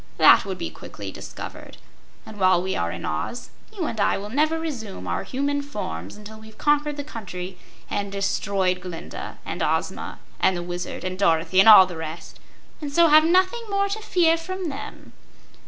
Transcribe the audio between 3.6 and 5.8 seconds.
you and I will never resume our human